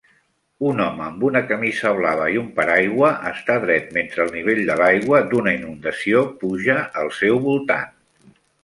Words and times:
Un 0.69 0.79
home 0.85 1.03
amb 1.07 1.25
una 1.27 1.41
camisa 1.51 1.91
blava 1.99 2.25
i 2.37 2.39
un 2.41 2.47
paraigua 2.57 3.11
està 3.35 3.59
dret 3.67 3.93
mentre 3.99 4.27
el 4.27 4.35
nivell 4.39 4.65
de 4.71 4.81
l'aigua 4.83 5.23
d'una 5.35 5.55
inundació 5.63 6.29
puja 6.45 6.81
al 7.05 7.17
seu 7.21 7.41
voltant. 7.51 7.99